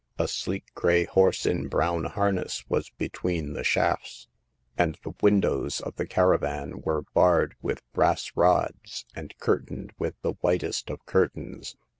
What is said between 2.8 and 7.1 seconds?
between the shafts; and the windows of the caravan were